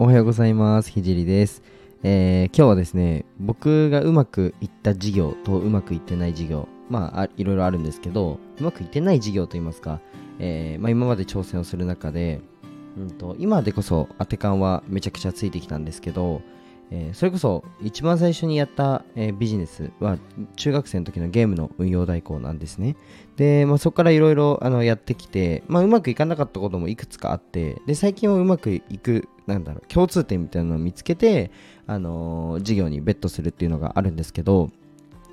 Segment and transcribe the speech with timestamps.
[0.00, 0.92] おはようございます。
[0.92, 1.60] ひじりです。
[2.04, 10.00] えー今日はですね、僕がうまくいった事業とうまくいってない事業、まあ、あいろいろあるんですけど、うまくいってない事業といいますか、
[10.38, 12.40] えーまあ、今まで挑戦をする中で、
[12.96, 16.42] うんと、今でこそ当て感はめちゃくちゃついてきたんですけど、
[16.92, 20.16] えーそれこそ一番最初にやった、えービジネスは
[20.54, 22.94] 中学生の時のゲームの運用代行なんですね。
[23.34, 31.50] で、まあ、そこからいろいろやってきて、まあ、うまくいかなかったこともいくつかあってで最近はうまくいくなんだろう共通点みたいなのを見つけて、
[31.86, 34.70] あのー事業にベットするっていうのがあるんですけど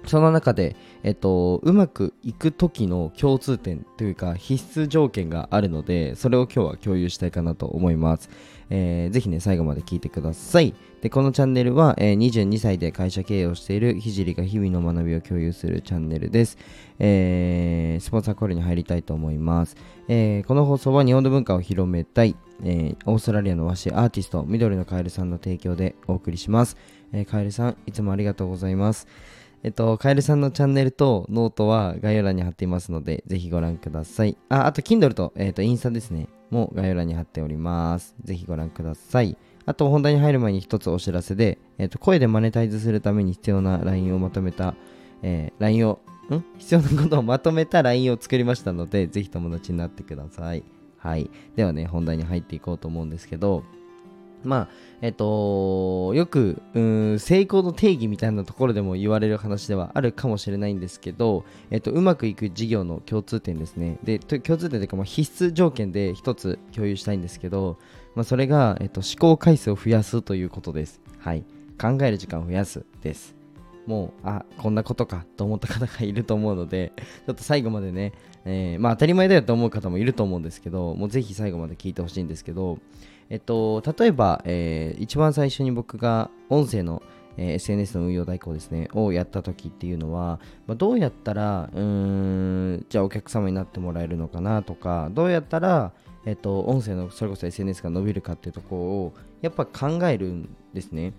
[0.08, 8.30] その中で、えっと、うまくいく時の共通点というか必須条件があるのでそれを今日は共有したいかなと思います、
[8.70, 10.74] えーぜひね最後まで聞いてください。
[11.02, 16.58] でこのチャンネルは、えー22歳で会社経営をしているひじりが日々の学びを共有するチャンネルです、
[17.00, 19.76] えースポンサーコールに入りたいと思います、
[20.08, 26.78] えーこの放送は日本の文化を広めたい、えーオーストラリアの和紙アーティスト緑のカエルさんの提供でお送りします、
[27.12, 29.08] えーカエルさんいつもありがとうございます
[29.66, 34.38] えっと、カエルさんのチャンネルとノートは概要欄に貼っていますので、ぜひご覧ください。
[34.48, 36.28] あ、あと、Kindle と、えっと、インスタですね。
[36.52, 38.14] も概要欄に貼っております。
[38.24, 39.36] ぜひご覧ください。
[39.66, 44.76] あと、本題に入る前に一つお知らせで、えっと、声でマネタイズするために必要な LINE をまとめた、
[45.24, 46.44] えー LINE を、ん？
[46.60, 50.64] 必要なことをまとめた LINE を作りましたので、ぜひ友達になってください。
[51.06, 51.30] はい。
[51.56, 53.64] ではね、本題に入っていこうと思うんですけど、
[54.44, 54.70] まあ、
[55.02, 64.00] えっと、よく、うん、成功の定義みたいなところでも言われる話ではあるかもしれないんですけど、えっと、うまくいく事業の共通点ですね。
[64.04, 67.78] で、共通点というか、まあ、必須条件で一つ共有したいんですけど、
[68.16, 71.02] まあ、それが、えっと、思考回数を増やすということです。
[71.20, 71.44] はい。
[71.80, 73.35] 考える時間を増やすです。
[73.86, 76.94] もう、あ、こんなことかと思った方がいると思うので、
[77.26, 78.14] ちょっと最後までね、
[78.46, 82.80] えーまあ当たり前だよと思う方もいると思うんですけど、もうぜひ最後まで聞いてほしいんですけど、
[83.30, 87.02] えっと、例えば、えー一番最初に僕が音声の、
[87.38, 91.82] えー SNS の運用代行ですね、をやった時っていうのは、まあ、どうやったら、うー
[92.78, 95.92] ん、じゃあお客様になってもらえるのかなとか、どうやったら、
[96.26, 101.14] えっと、音声のそれこそ SNS が伸びるかっていうところを、やっぱ考えるんですね。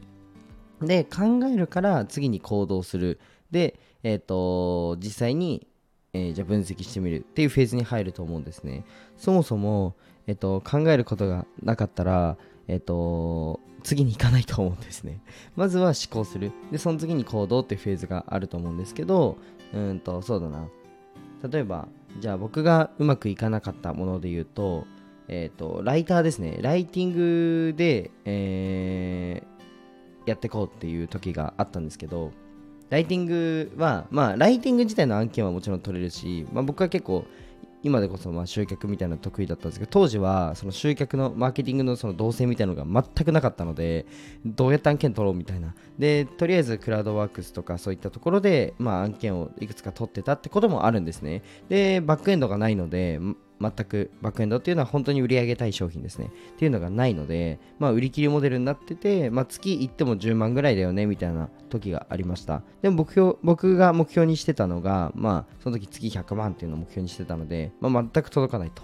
[0.81, 3.21] で、考えるから次に行動する。
[3.51, 5.67] で、えっと、実際に、
[6.13, 8.85] えーじゃあ分析してみるっていうフェーズに入ると思うんですね。
[9.17, 9.95] そもそも、
[10.27, 12.37] えっと、考えることがなかったら、
[12.69, 15.21] えっと、次に行かないと思うんですね。
[15.57, 16.53] まずは思考する。
[16.73, 19.37] で、その次に行動っていうフェーズがあると思うんですけど、
[19.73, 20.69] うんと、そうだな。
[21.49, 21.89] 例えば、
[22.21, 24.87] じゃあ僕がうまくいかなかったもので言うと、
[25.29, 26.59] えっと、ライターですね。
[26.63, 29.56] ライティングで、えー
[30.27, 32.33] やっていこうっていう時があったんですけど、
[32.91, 37.25] ライティングは、まあ、ライティング自体の案件はもちろん取れるし、まあ、僕は結構、
[37.83, 44.07] 今でこそまあ集客みたいなの得意だったんですけど当時はその集客のマーケティングのその動線みたいなのが全くなかったので
[44.45, 45.75] どうやって案件取ろうみたいな。
[45.97, 51.43] でとりあえずクラウドワークスとかそういったところで、まあ、案件をいくつか取ってたってこともあるんですね。
[51.69, 53.21] でバックエンドがないので
[53.61, 56.31] 全くバックエンドっていうのは本当に売り上げたい商品ですね。
[56.53, 62.63] っていうのがないので、まあ、売り切りモデルになってて、まあ、月行っても10万ぐらいだよねみたいな時がありました。
[62.83, 68.83] でも目標僕が目標にしてたのが、まあ、その時月100万っていうのを目標にしてたので、まあ、全く届かないと。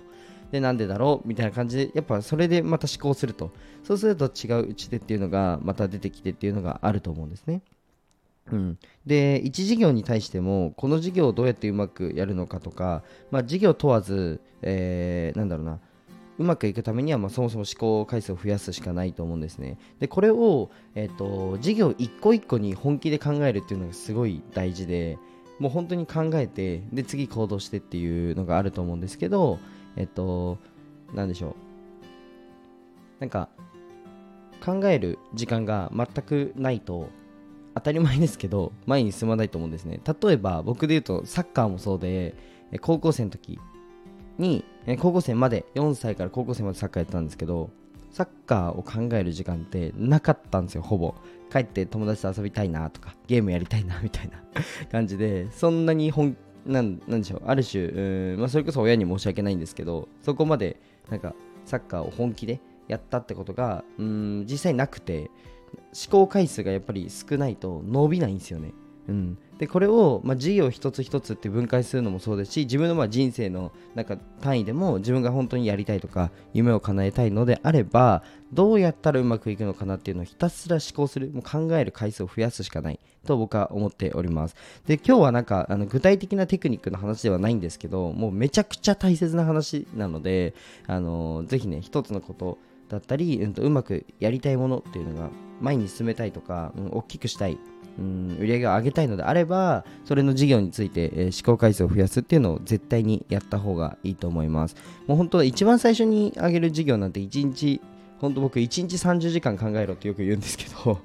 [0.50, 3.50] でなんでだろうみたいな感じでやっぱそれでまた思考すると。
[3.84, 7.62] そうすると違う打ち手っていうのがまた出てきてっていうのがあると思うんですね。
[8.50, 15.78] うん、で一事業に対してもこの事業をどうやってうまくやるのかとか、まあ、事業問わず、えーなんだろうな。
[16.38, 19.78] うまくいくためには、まあ、そもそも思考回数を増やすしかないと思うんですね。
[20.00, 25.18] でこれを、えー、と事業一個一個に本気で考えるっていうのがすごい大事で
[25.58, 29.58] もう本当に考えてで次行動してっていうのがあると思うんですけど
[29.96, 30.58] えっ、と
[31.14, 31.54] なんでしょう。
[33.20, 33.48] なんか
[34.64, 37.08] 考える時間が全くないと
[37.74, 40.00] 当たり前ですけど前に進まないと思うんですね。
[40.22, 42.34] 例えば僕で言うとサッカーもそうで
[42.80, 43.58] 高校生の時
[44.38, 44.64] に
[44.98, 47.70] 高校生まで4歳から高校生までサッカーやったんですけど
[48.10, 51.14] サッカーを考える時間ってなかったんですよほぼ。
[51.50, 54.42] 帰って友達と遊びたいなとかゲームやりたいなみたいな
[54.90, 56.34] 感じでそんなに本
[56.64, 60.80] なんなんでしょうある種、まあ、それこそ親に申し訳ないんですけどそこまで
[61.10, 61.34] なんか
[61.66, 65.30] サッカーを本気でやったってことがうん実際なくて
[65.92, 68.72] 思考回数がやっぱり少ないと伸びないんですよね。
[69.08, 78.22] うん、でこれを、まあ、事業一つ一つって分解するのもそうですし自分のまあ人生のなんか単位でも自分が本当にやりたいとか夢を叶えたいのであれば
[78.52, 84.56] どうやったらうまくいくのかなっていうのをひたすら思考するもう考える回数を増やすしかないと僕は思っております
[84.86, 90.54] で今日はなんかあの具体的なテクニックの話ではないんですけどもうめちゃくちゃ大切な話なので
[90.86, 92.58] あのぜひね一つのこと
[92.88, 95.30] だったり、うん、とうまくやりたいものっていうのが
[95.62, 97.58] 前に進めたいとか、うん、大きくしたい、
[97.98, 104.76] うん、売り上げを上げたいのであればそれの事業について、えー、試行回数を増やすっていうのを絶対にやった方がいいと思います。
[105.06, 107.80] もう本当一番最初に上げる事業なんて1日
[108.18, 111.00] 本当僕1日30時間考えろってよく言うんですけど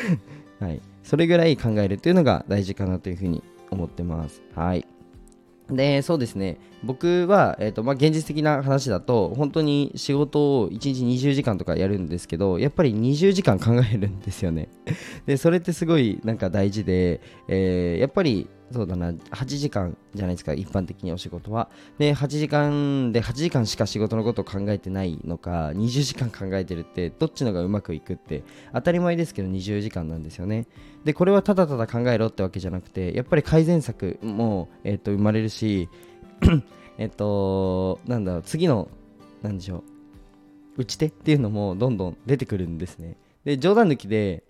[0.60, 4.42] はい、それぐらい考えるっていうのが大事かなというふうに思ってます。
[4.54, 4.86] はい。
[5.70, 6.58] で、そうですね。
[6.82, 14.68] 僕は、えっ、ー、と、まあ、現実的な話だと、本当に仕事を1日20時間とかやるんですけど、やっぱり20時間考えるんですよね。
[15.26, 21.68] で、それってすごいなんか大事で、えー、やっぱりそうだな、8時間じゃないですか、一般的にお仕事は。
[21.98, 28.42] で、8時間で8時間しか仕事のことを考えてないのか、20時間考えてるって、どっちのがうまくいくって、
[28.72, 30.66] 当たり前ですけど20時間なんですよね。
[31.04, 35.88] で、これはただただ考えろってわけじゃなくて、やっぱり改善策も、えー、と生まれるし、
[36.98, 38.88] えっと、なんだろう、次の、
[39.42, 39.84] なんでしょ
[40.78, 43.16] う、打ち手っていうのもどんどん出てくるんですね。
[43.44, 44.42] で、冗談抜きで、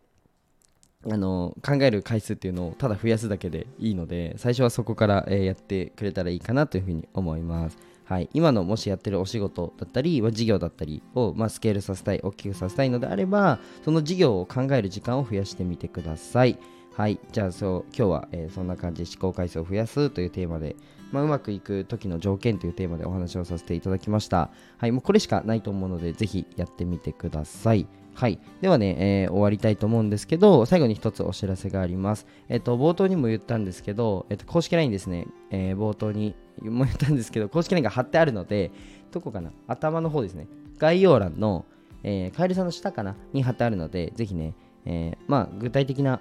[1.10, 7.78] あの考える回数っていうのをただ増やすだけでいいので最初はそこから、えー、やってくれたらいいかなというふうに思います。
[8.04, 16.58] はい、今のもしやってるお仕事だったり事業だったりを、まあ、スケールさせたい大きくさせたいのであればその事業を考える時間を増やしてみてください。
[16.94, 20.76] はい、じゃあそう今日は、えー、そんな感じで思考回数を増やすというテーマで、
[21.10, 24.50] まあ、うまくいく時の条件というテーマでお話をさせていただきました。
[24.78, 27.88] はい、もうこれしかないと思うのでぜひやってみてください。
[28.14, 28.38] はい。
[28.60, 32.26] ではね、えー、終わりたいと思うんですけど、最後に一つお知らせがあります。
[32.48, 38.70] えっ、と、冒頭にも言ったんですけど、えっ、と、公式 LINE ですね、え、冒頭にも言ったんですけど、公式 LINE が貼ってあるので、
[39.10, 39.50] どこかな？
[39.66, 40.46] 頭の方ですね。
[40.78, 41.64] 概要欄の、
[42.04, 43.16] えー、カエルさんの下かな？
[43.32, 46.20] に貼ってあるので、ぜひね、え、まあ、具体的な、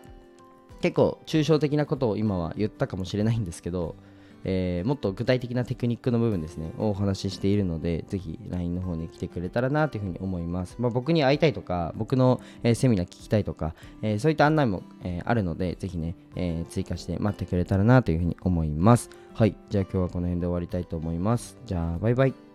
[0.82, 3.96] 結構抽象的なことを今は言ったかもしれないんですけど、
[4.46, 10.76] えー、もっと具体的なテクニックの部分ですね、をお話ししているので、ぜひ LINE の方に来てくれたらなというふうに思います。
[10.80, 19.10] まあ、僕に会いたいとか、僕の、えー、セミナー聞きたいとか、えー、そういった案内も、えあるので、ぜひね、え追加して待ってくれたらなというふうに思います。
[19.34, 21.58] はい、じゃあ今日はこの辺で終わりたいと思います。
[21.66, 22.53] じゃあ、バイバイ。